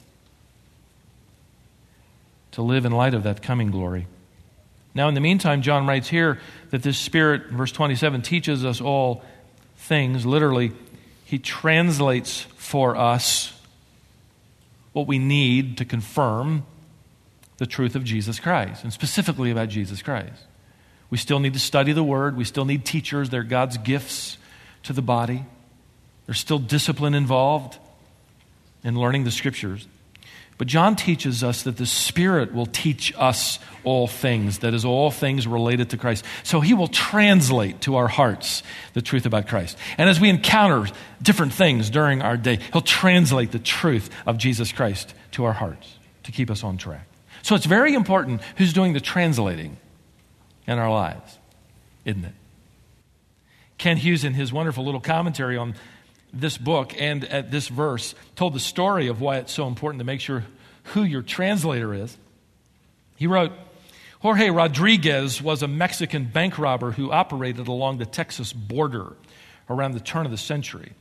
[2.53, 4.07] to live in light of that coming glory.
[4.95, 6.39] Now, in the meantime, John writes here
[6.71, 9.25] that this Spirit, verse 27, teaches us all
[9.77, 10.25] things.
[10.25, 10.71] Literally,
[11.25, 13.61] He translates for us
[14.93, 16.65] what we need to confirm
[17.59, 20.45] the truth of Jesus Christ, and specifically about Jesus Christ.
[21.11, 22.37] We still need to study the Word.
[22.37, 23.31] We still need teachers.
[23.31, 24.39] They're God's gifts
[24.85, 25.45] to the body.
[26.27, 27.77] There's still discipline involved
[28.85, 29.87] in learning the Scriptures.
[30.57, 35.11] But John teaches us that the Spirit will teach us all things, that is, all
[35.11, 36.23] things related to Christ.
[36.43, 39.79] So he will translate to our hearts the truth about Christ.
[39.97, 40.93] And as we encounter
[41.23, 45.95] different things during our day, he'll translate the truth of Jesus Christ to our hearts
[46.25, 47.07] to keep us on track.
[47.41, 49.79] So it's very important who's doing the translating
[50.71, 51.37] in our lives,
[52.05, 52.35] isn't it?
[53.77, 55.75] Kent Hughes, in his wonderful little commentary on
[56.33, 60.05] this book and at this verse, told the story of why it's so important to
[60.05, 60.45] make sure
[60.85, 62.17] who your translator is.
[63.17, 63.53] He wrote,
[64.21, 69.17] Jorge Rodriguez was a Mexican bank robber who operated along the Texas border
[69.69, 70.93] around the turn of the century.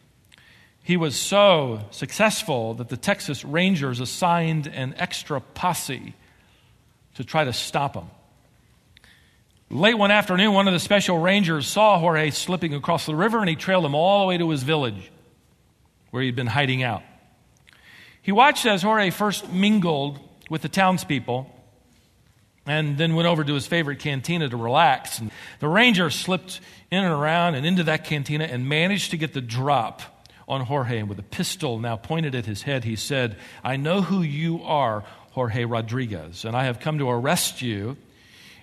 [0.81, 6.15] He was so successful that the Texas Rangers assigned an extra posse
[7.15, 8.05] to try to stop him.
[9.71, 13.47] Late one afternoon, one of the special rangers saw Jorge slipping across the river and
[13.47, 15.11] he trailed him all the way to his village
[16.09, 17.03] where he'd been hiding out.
[18.23, 21.55] He watched as Jorge first mingled with the townspeople
[22.65, 25.19] and then went over to his favorite cantina to relax.
[25.19, 29.33] And the ranger slipped in and around and into that cantina and managed to get
[29.33, 30.01] the drop
[30.47, 30.97] on Jorge.
[30.97, 34.63] And with a pistol now pointed at his head, he said, I know who you
[34.63, 37.97] are, Jorge Rodriguez, and I have come to arrest you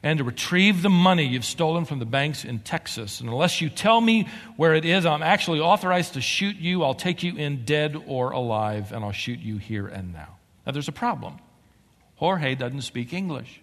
[0.02, 3.20] and to retrieve the money you've stolen from the banks in Texas.
[3.20, 6.82] And unless you tell me where it is, I'm actually authorized to shoot you.
[6.82, 10.38] I'll take you in dead or alive, and I'll shoot you here and now.
[10.66, 11.38] Now, there's a problem.
[12.16, 13.60] Jorge doesn't speak English.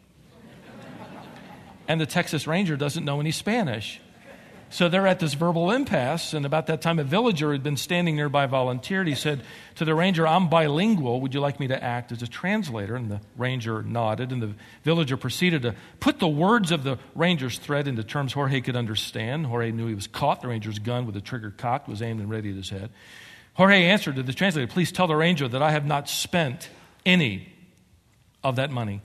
[1.87, 3.99] and the Texas Ranger doesn't know any Spanish.
[4.73, 8.15] So they're at this verbal impasse, and about that time, a villager had been standing
[8.15, 9.07] nearby, volunteered.
[9.07, 9.43] He said
[9.75, 11.21] to the ranger, I'm bilingual.
[11.21, 12.95] Would you like me to act as a translator?
[12.95, 17.59] And the ranger nodded, and the villager proceeded to put the words of the ranger's
[17.59, 19.45] threat into terms Jorge could understand.
[19.45, 20.41] Jorge knew he was caught.
[20.41, 22.89] The ranger's gun, with the trigger cocked, was aimed and ready at his head.
[23.53, 26.71] Jorge answered to the translator, Please tell the ranger that I have not spent
[27.05, 27.53] any
[28.43, 29.03] of that money.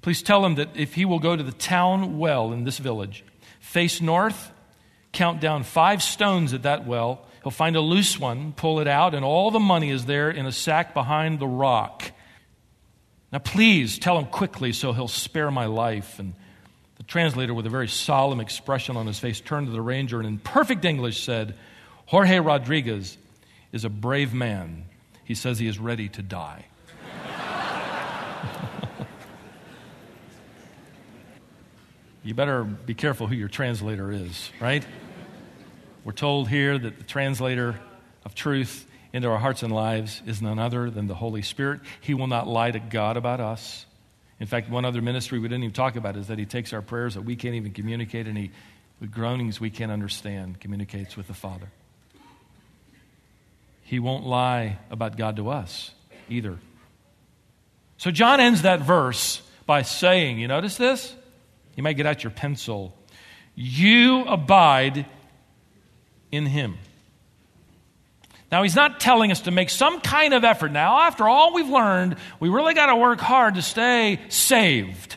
[0.00, 3.24] Please tell him that if he will go to the town well in this village,
[3.58, 4.52] face north,
[5.16, 7.24] count down five stones at that well.
[7.42, 10.44] He'll find a loose one, pull it out, and all the money is there in
[10.46, 12.12] a sack behind the rock.
[13.32, 16.18] Now, please tell him quickly so he'll spare my life.
[16.18, 16.34] And
[16.98, 20.28] the translator, with a very solemn expression on his face, turned to the ranger and
[20.28, 21.54] in perfect English said,
[22.04, 23.16] Jorge Rodriguez
[23.72, 24.84] is a brave man.
[25.24, 26.66] He says he is ready to die.
[32.22, 34.86] you better be careful who your translator is, right?
[36.06, 37.80] We're told here that the translator
[38.24, 41.80] of truth into our hearts and lives is none other than the Holy Spirit.
[42.00, 43.84] He will not lie to God about us.
[44.38, 46.80] In fact, one other ministry we didn't even talk about is that He takes our
[46.80, 48.52] prayers that we can't even communicate and He
[49.00, 51.66] with groanings we can't understand, communicates with the Father.
[53.82, 55.90] He won't lie about God to us
[56.28, 56.56] either.
[57.96, 61.12] So John ends that verse by saying, You notice this?
[61.74, 62.96] You might get out your pencil.
[63.56, 65.06] You abide
[66.30, 66.78] in him.
[68.50, 70.70] Now, he's not telling us to make some kind of effort.
[70.70, 75.16] Now, after all we've learned, we really got to work hard to stay saved.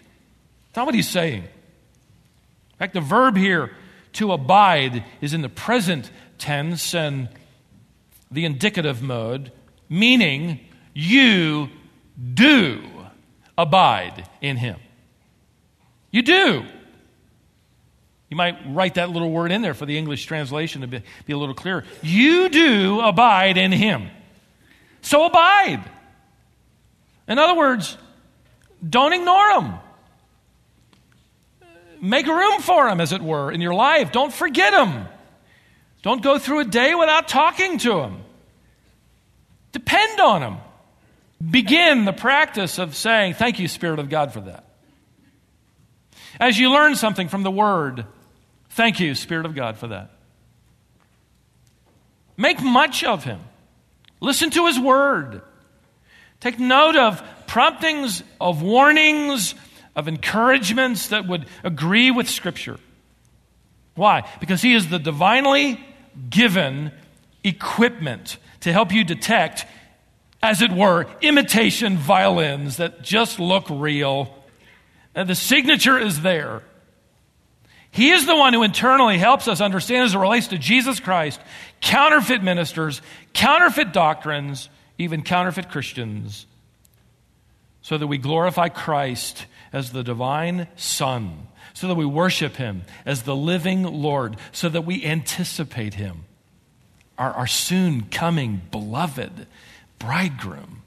[0.67, 1.43] That's not what he's saying.
[1.43, 3.71] In fact, the verb here,
[4.13, 7.29] to abide, is in the present tense and
[8.31, 9.51] the indicative mode,
[9.89, 10.59] meaning
[10.93, 11.69] you
[12.33, 12.81] do
[13.57, 14.79] abide in him.
[16.11, 16.65] You do.
[18.29, 21.33] You might write that little word in there for the English translation to be, be
[21.33, 21.83] a little clearer.
[22.03, 24.09] You do abide in him.
[25.01, 25.83] So abide.
[27.27, 27.97] In other words,
[28.87, 29.73] don't ignore him.
[32.01, 34.11] Make room for him, as it were, in your life.
[34.11, 35.05] Don't forget him.
[36.01, 38.21] Don't go through a day without talking to him.
[39.71, 40.57] Depend on him.
[41.45, 44.65] Begin the practice of saying, Thank you, Spirit of God, for that.
[46.39, 48.05] As you learn something from the Word,
[48.79, 50.09] thank you, Spirit of God, for that.
[52.37, 53.41] Make much of Him.
[54.21, 55.41] Listen to His Word.
[56.39, 59.53] Take note of promptings, of warnings,
[59.97, 62.77] of encouragements that would agree with Scripture.
[63.95, 64.25] Why?
[64.39, 65.83] Because He is the divinely
[66.29, 66.93] given
[67.43, 69.65] equipment to help you detect,
[70.41, 74.33] as it were, imitation violins that just look real.
[75.13, 76.61] And the signature is there.
[77.91, 81.39] He is the one who internally helps us understand as it relates to Jesus Christ,
[81.81, 83.01] counterfeit ministers,
[83.33, 86.45] counterfeit doctrines, even counterfeit Christians,
[87.81, 93.23] so that we glorify Christ as the divine Son, so that we worship Him as
[93.23, 96.25] the living Lord, so that we anticipate Him
[97.19, 99.45] our, our soon coming beloved
[99.99, 100.81] bridegroom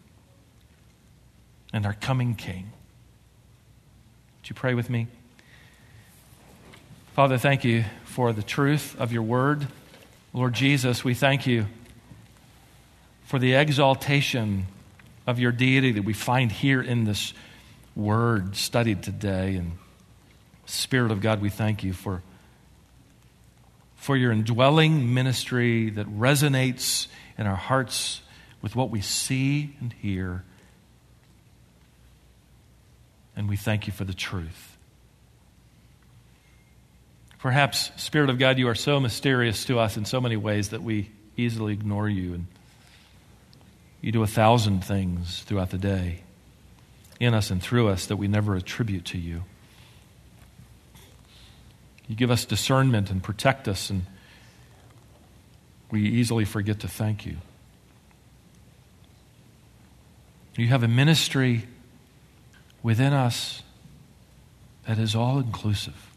[1.73, 2.73] and our coming king.
[4.41, 5.07] Would you pray with me?
[7.13, 9.69] Father, thank you for the truth of your word.
[10.33, 11.67] Lord Jesus, we thank you
[13.25, 14.67] for the exaltation
[15.27, 17.35] of your deity that we find here in this
[17.95, 19.57] word studied today.
[19.57, 19.73] And
[20.65, 22.23] Spirit of God, we thank you for
[23.95, 28.23] for your indwelling ministry that resonates in our hearts
[28.63, 30.45] with what we see and hear.
[33.37, 34.72] And we thank you for the truth.
[37.43, 40.81] Perhaps, Spirit of God, you are so mysterious to us in so many ways that
[40.81, 42.35] we easily ignore you.
[42.35, 42.47] And
[44.01, 46.21] you do a thousand things throughout the day
[47.19, 49.43] in us and through us that we never attribute to you.
[52.07, 54.03] You give us discernment and protect us, and
[55.91, 57.39] we easily forget to thank you.
[60.57, 61.65] You have a ministry
[62.85, 63.65] within us
[64.87, 66.12] that is all inclusive.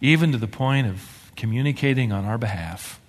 [0.00, 3.00] Even to the point of communicating on our behalf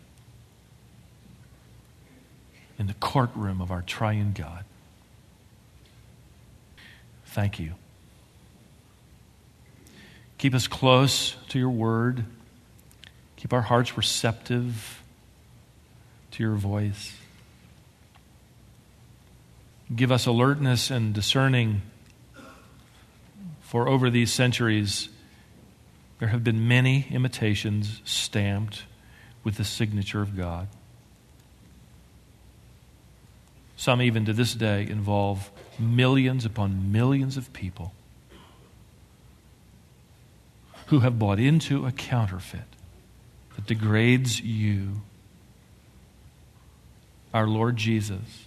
[2.77, 4.63] in the courtroom of our triune God.
[7.25, 7.73] Thank you.
[10.37, 12.23] Keep us close to your word.
[13.35, 15.03] Keep our hearts receptive
[16.31, 17.13] to your voice.
[19.93, 21.81] Give us alertness and discerning,
[23.61, 25.09] for over these centuries,
[26.19, 28.83] there have been many imitations stamped
[29.43, 30.67] with the signature of God.
[33.77, 35.49] Some, even to this day, involve
[35.79, 37.93] millions upon millions of people
[40.87, 42.75] who have bought into a counterfeit
[43.55, 45.01] that degrades you,
[47.33, 48.45] our Lord Jesus.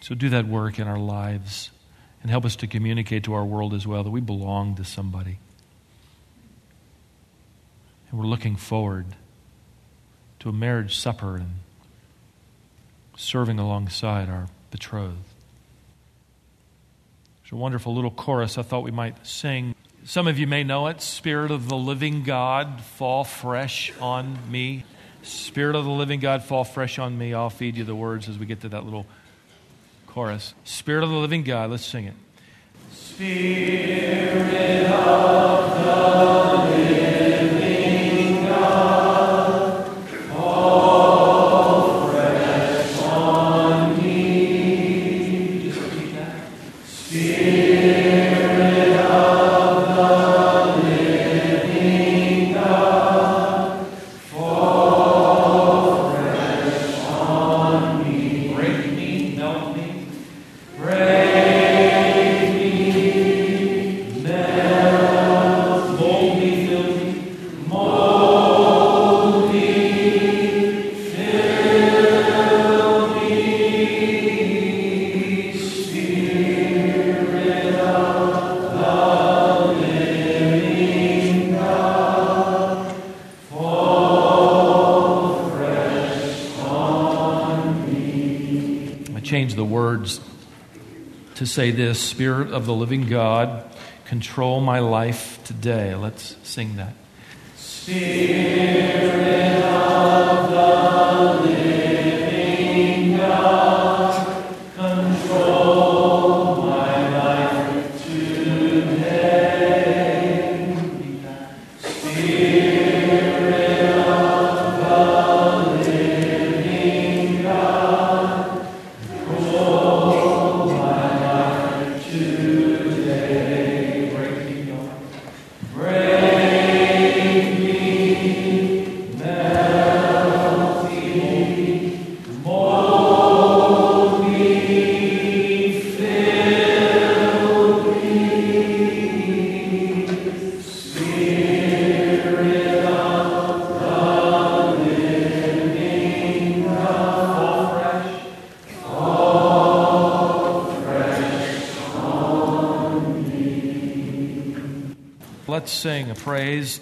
[0.00, 1.71] So do that work in our lives
[2.22, 5.38] and help us to communicate to our world as well that we belong to somebody.
[8.10, 9.06] And we're looking forward
[10.38, 11.56] to a marriage supper and
[13.16, 15.16] serving alongside our betrothed
[17.42, 19.74] There's a wonderful little chorus I thought we might sing.
[20.04, 24.84] Some of you may know it Spirit of the living God, fall fresh on me.
[25.22, 27.34] Spirit of the living God, fall fresh on me.
[27.34, 29.06] I'll feed you the words as we get to that little
[30.12, 30.54] chorus.
[30.64, 32.14] Spirit of the living God, let's sing it.
[32.92, 36.91] Spirit of the living
[91.52, 93.70] say this Spirit of the living God,
[94.06, 95.94] control my life today.
[95.94, 96.94] Let's sing that.
[97.56, 98.51] Spirit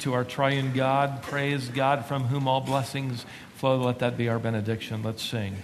[0.00, 1.22] to our triune God.
[1.22, 3.24] Praise God from whom all blessings
[3.56, 3.80] flow.
[3.80, 5.02] Let that be our benediction.
[5.02, 5.56] Let's sing.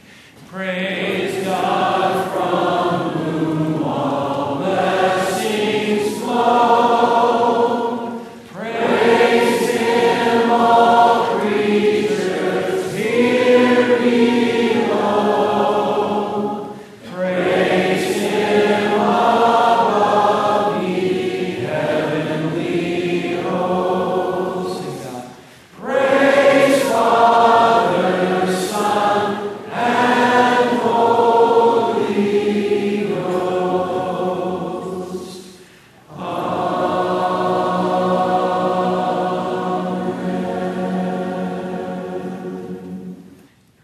[0.49, 7.36] Praise God from whom all blessings flow.